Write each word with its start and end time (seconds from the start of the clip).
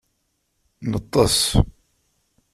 Neṭṭes. 0.91 1.37